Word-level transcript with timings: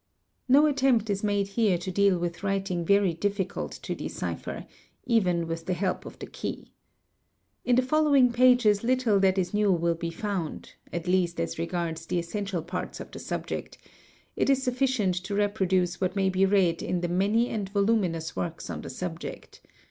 No 0.49 0.65
attempt 0.65 1.11
is 1.11 1.23
made 1.23 1.49
here 1.49 1.77
to 1.77 1.91
deal 1.91 2.17
with 2.17 2.41
writing 2.41 2.83
very 2.83 3.13
difficult 3.13 3.71
to 3.83 3.93
decipher—even 3.93 5.45
with 5.45 5.67
the 5.67 5.75
help 5.75 6.07
of 6.07 6.17
the 6.17 6.25
key.: 6.25 6.73
In 7.65 7.75
the 7.75 7.83
following 7.83 8.31
pages 8.33 8.83
little 8.83 9.19
that 9.19 9.37
is 9.37 9.53
new 9.53 9.71
will 9.71 9.93
be 9.93 10.09
found—at 10.09 11.07
least 11.07 11.39
as 11.39 11.59
regards_ 11.59 12.05
the 12.07 12.17
essential 12.17 12.63
parts 12.63 12.99
of 12.99 13.11
the 13.11 13.19
subject; 13.19 13.77
it 14.35 14.49
is 14.49 14.63
sufficient 14.63 15.13
to 15.23 15.35
reproduce 15.35 16.01
what 16.01 16.15
may. 16.15 16.29
be 16.31 16.47
read 16.47 16.81
in 16.81 17.01
the 17.01 17.07
many 17.07 17.49
and 17.49 17.69
voluminous 17.69 18.35
works 18.35 18.71
on 18.71 18.81
the 18.81 18.89
subject. 18.89 19.61